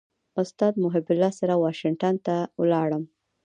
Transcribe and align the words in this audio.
استاد 0.41 0.73
محب 0.83 1.05
الله 1.13 1.31
سره 1.39 1.53
واشنګټن 1.63 2.15
ته 2.25 2.35
ولاړم. 2.61 3.03